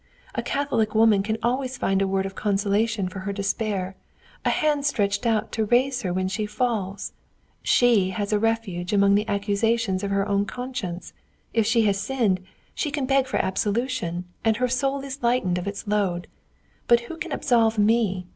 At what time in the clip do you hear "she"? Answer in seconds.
6.27-6.47, 7.61-8.09, 11.67-11.83, 12.73-12.89